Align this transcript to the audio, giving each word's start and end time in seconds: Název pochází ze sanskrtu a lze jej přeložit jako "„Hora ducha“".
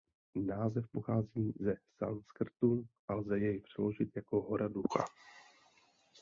Název 0.35 0.87
pochází 0.87 1.53
ze 1.59 1.75
sanskrtu 1.97 2.83
a 3.07 3.13
lze 3.13 3.39
jej 3.39 3.59
přeložit 3.59 4.15
jako 4.15 4.41
"„Hora 4.41 4.67
ducha“". 4.67 5.05